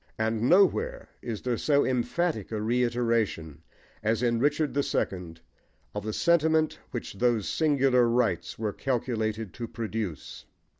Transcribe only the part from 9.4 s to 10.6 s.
to produce.